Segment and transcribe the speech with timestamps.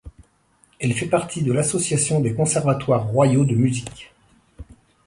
[0.79, 4.11] Elle fait partie de l'Association des conservatoires royaux de musique.